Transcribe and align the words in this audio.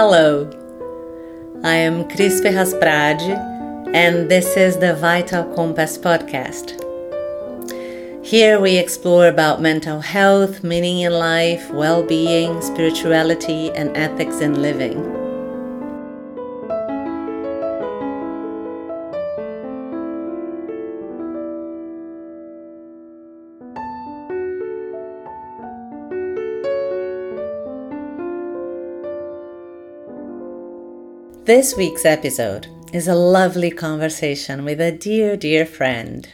Hello, 0.00 0.48
I 1.64 1.74
am 1.74 2.08
Cris 2.08 2.40
Ferraz 2.40 2.72
Prade, 2.80 3.34
and 3.92 4.30
this 4.30 4.56
is 4.56 4.76
the 4.76 4.94
Vital 4.94 5.42
Compass 5.56 5.98
podcast. 5.98 6.78
Here 8.24 8.60
we 8.60 8.76
explore 8.76 9.26
about 9.26 9.60
mental 9.60 9.98
health, 9.98 10.62
meaning 10.62 11.00
in 11.00 11.14
life, 11.14 11.68
well 11.72 12.04
being, 12.04 12.62
spirituality, 12.62 13.72
and 13.72 13.90
ethics 13.96 14.38
in 14.38 14.62
living. 14.62 15.17
This 31.48 31.74
week's 31.74 32.04
episode 32.04 32.66
is 32.92 33.08
a 33.08 33.14
lovely 33.14 33.70
conversation 33.70 34.66
with 34.66 34.82
a 34.82 34.92
dear, 34.92 35.34
dear 35.34 35.64
friend, 35.64 36.28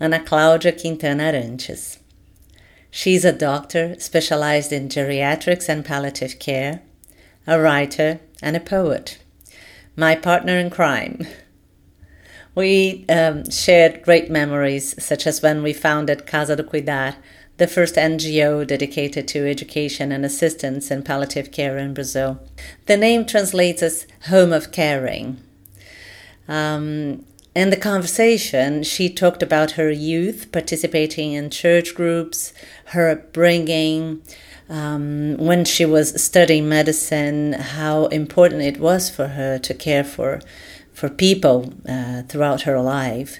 Ana 0.00 0.20
Cláudia 0.20 0.72
Quintana 0.72 1.24
Arantes. 1.24 1.98
She's 2.90 3.26
a 3.26 3.32
doctor 3.32 4.00
specialized 4.00 4.72
in 4.72 4.88
geriatrics 4.88 5.68
and 5.68 5.84
palliative 5.84 6.38
care, 6.38 6.80
a 7.46 7.60
writer, 7.60 8.20
and 8.40 8.56
a 8.56 8.60
poet. 8.60 9.18
My 9.96 10.14
partner 10.14 10.56
in 10.56 10.70
crime. 10.70 11.26
We 12.54 13.04
um, 13.08 13.50
shared 13.50 14.02
great 14.02 14.30
memories, 14.30 15.02
such 15.02 15.26
as 15.26 15.42
when 15.42 15.62
we 15.62 15.72
founded 15.72 16.26
Casa 16.26 16.56
do 16.56 16.62
Cuidar 16.62 17.16
the 17.58 17.66
first 17.66 17.96
NGO 17.96 18.64
dedicated 18.66 19.26
to 19.28 19.48
education 19.48 20.12
and 20.12 20.24
assistance 20.24 20.90
in 20.90 21.02
palliative 21.02 21.50
care 21.50 21.76
in 21.76 21.92
Brazil. 21.92 22.38
The 22.86 22.96
name 22.96 23.26
translates 23.26 23.82
as 23.82 24.06
Home 24.28 24.52
of 24.52 24.70
Caring. 24.70 25.38
Um, 26.46 27.24
in 27.54 27.70
the 27.70 27.76
conversation, 27.76 28.84
she 28.84 29.10
talked 29.10 29.42
about 29.42 29.72
her 29.72 29.90
youth 29.90 30.52
participating 30.52 31.32
in 31.32 31.50
church 31.50 31.96
groups, 31.96 32.52
her 32.86 33.10
upbringing, 33.10 34.22
um, 34.68 35.36
when 35.38 35.64
she 35.64 35.84
was 35.84 36.22
studying 36.22 36.68
medicine, 36.68 37.54
how 37.54 38.06
important 38.06 38.62
it 38.62 38.78
was 38.78 39.10
for 39.10 39.28
her 39.28 39.58
to 39.58 39.74
care 39.74 40.04
for 40.04 40.40
for 40.98 41.08
people 41.08 41.72
uh, 41.88 42.22
throughout 42.28 42.62
her 42.62 42.80
life. 42.80 43.38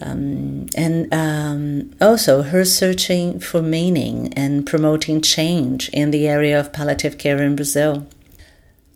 Um, 0.00 0.66
and 0.76 1.12
um, 1.12 1.94
also 2.00 2.42
her 2.42 2.64
searching 2.64 3.40
for 3.40 3.60
meaning 3.62 4.32
and 4.34 4.66
promoting 4.66 5.20
change 5.20 5.88
in 5.90 6.10
the 6.10 6.26
area 6.28 6.58
of 6.58 6.72
palliative 6.72 7.18
care 7.18 7.40
in 7.42 7.56
Brazil. 7.56 8.06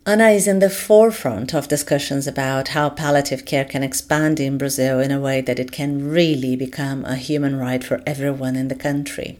Ana 0.05 0.29
is 0.29 0.47
in 0.47 0.59
the 0.59 0.69
forefront 0.69 1.53
of 1.53 1.67
discussions 1.67 2.27
about 2.27 2.69
how 2.69 2.89
palliative 2.89 3.45
care 3.45 3.65
can 3.65 3.83
expand 3.83 4.39
in 4.39 4.57
Brazil 4.57 5.01
in 5.01 5.11
a 5.11 5.19
way 5.19 5.41
that 5.41 5.59
it 5.59 5.71
can 5.71 6.09
really 6.09 6.55
become 6.55 7.03
a 7.03 7.15
human 7.15 7.57
right 7.57 7.83
for 7.83 8.01
everyone 8.05 8.55
in 8.55 8.69
the 8.69 8.75
country. 8.75 9.37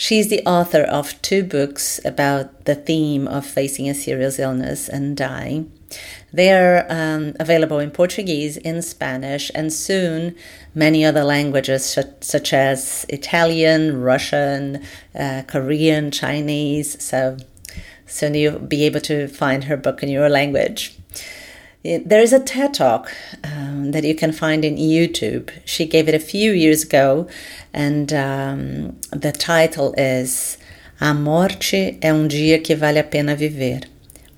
She's 0.00 0.28
the 0.28 0.42
author 0.46 0.82
of 0.82 1.20
two 1.20 1.42
books 1.44 2.00
about 2.06 2.64
the 2.64 2.74
theme 2.74 3.28
of 3.28 3.44
facing 3.44 3.86
a 3.88 3.94
serious 3.94 4.38
illness 4.38 4.88
and 4.88 5.14
dying 5.14 5.70
they 6.32 6.52
are 6.52 6.86
um, 6.88 7.34
available 7.40 7.78
in 7.78 7.90
Portuguese, 7.90 8.56
in 8.56 8.82
Spanish, 8.82 9.50
and 9.54 9.72
soon 9.72 10.36
many 10.74 11.04
other 11.04 11.24
languages 11.24 11.84
such 12.20 12.52
as 12.52 13.04
Italian, 13.08 14.00
Russian, 14.00 14.84
uh, 15.18 15.42
Korean, 15.46 16.10
Chinese. 16.10 17.02
So 17.02 17.36
soon 18.06 18.34
you'll 18.34 18.60
be 18.60 18.84
able 18.84 19.00
to 19.00 19.26
find 19.28 19.64
her 19.64 19.76
book 19.76 20.02
in 20.02 20.08
your 20.08 20.28
language. 20.28 20.96
There 21.82 22.20
is 22.20 22.32
a 22.32 22.40
TED 22.40 22.74
Talk 22.74 23.10
um, 23.42 23.92
that 23.92 24.04
you 24.04 24.14
can 24.14 24.32
find 24.32 24.64
in 24.64 24.76
YouTube. 24.76 25.50
She 25.64 25.86
gave 25.86 26.08
it 26.08 26.14
a 26.14 26.18
few 26.18 26.52
years 26.52 26.84
ago, 26.84 27.26
and 27.72 28.12
um, 28.12 29.00
the 29.10 29.32
title 29.32 29.94
is 29.96 30.58
A 31.00 31.14
Morte 31.14 31.98
é 32.00 32.12
um 32.12 32.28
Dia 32.28 32.58
que 32.58 32.76
Vale 32.76 32.98
a 32.98 33.04
Pena 33.04 33.34
Viver 33.34 33.80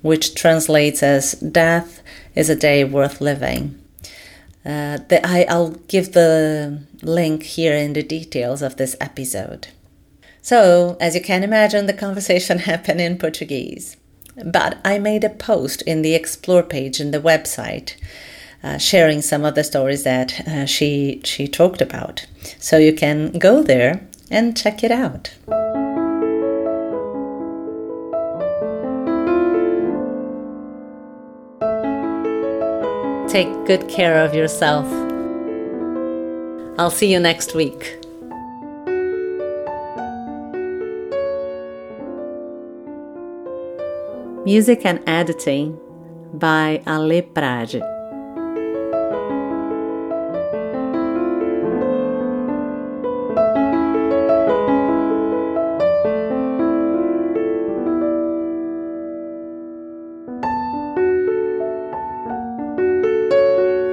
which 0.03 0.35
translates 0.35 1.01
as 1.01 1.31
Death 1.35 2.03
is 2.35 2.49
a 2.49 2.55
Day 2.55 2.83
Worth 2.83 3.21
Living. 3.21 3.79
Uh, 4.65 4.99
the, 5.07 5.25
I, 5.25 5.45
I'll 5.49 5.71
give 5.87 6.11
the 6.11 6.83
link 7.01 7.43
here 7.43 7.73
in 7.73 7.93
the 7.93 8.03
details 8.03 8.61
of 8.61 8.75
this 8.75 8.95
episode. 9.01 9.69
So, 10.41 10.97
as 10.99 11.15
you 11.15 11.21
can 11.21 11.41
imagine, 11.41 11.85
the 11.85 11.93
conversation 11.93 12.59
happened 12.69 13.01
in 13.01 13.17
Portuguese. 13.17 13.97
But 14.35 14.79
I 14.83 14.99
made 14.99 15.23
a 15.23 15.29
post 15.29 15.81
in 15.83 16.01
the 16.01 16.15
Explore 16.15 16.63
page 16.63 16.99
in 16.99 17.11
the 17.11 17.19
website 17.19 17.95
uh, 18.63 18.77
sharing 18.77 19.21
some 19.21 19.43
of 19.43 19.55
the 19.55 19.63
stories 19.63 20.03
that 20.03 20.47
uh, 20.47 20.65
she, 20.65 21.21
she 21.23 21.47
talked 21.47 21.81
about. 21.81 22.25
So 22.59 22.77
you 22.77 22.93
can 22.93 23.31
go 23.31 23.61
there 23.61 24.07
and 24.31 24.57
check 24.57 24.83
it 24.83 24.91
out. 24.91 25.33
take 33.33 33.65
good 33.65 33.89
care 33.89 34.23
of 34.23 34.35
yourself. 34.35 34.85
I'll 36.77 36.91
see 36.91 37.11
you 37.11 37.19
next 37.19 37.55
week. 37.55 38.02
Music 44.45 44.85
and 44.85 45.01
editing 45.07 45.79
by 46.33 46.83
Ale 46.85 47.21
Prade. 47.21 47.79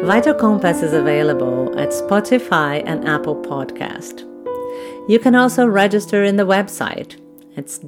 Vital 0.05 0.35
Compass 0.35 0.83
is 0.83 0.93
available 0.93 1.79
at 1.79 1.91
Spotify 1.91 2.83
and 2.85 3.07
Apple 3.07 3.37
Podcast. 3.37 4.27
You 5.09 5.21
can 5.21 5.37
also 5.37 5.65
register 5.65 6.25
in 6.25 6.35
the 6.35 6.43
website. 6.47 7.21
It's 7.57 7.79